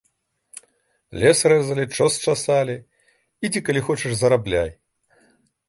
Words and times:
Лес 1.23 1.39
рэзалі, 1.53 1.85
чос 1.99 2.13
часалі, 2.27 2.75
ідзі, 3.49 3.65
калі 3.69 3.81
хочаш, 3.91 4.11
зарабляй. 4.23 4.77